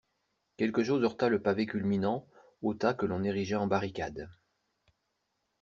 [0.57, 2.25] Quelque chose heurta le pavé culminant
[2.63, 4.31] au tas que l'on érigeait en barricade.